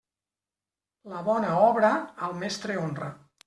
La 1.11 1.21
bona 1.29 1.53
obra, 1.67 1.95
al 2.31 2.37
mestre 2.43 2.83
honra. 2.87 3.15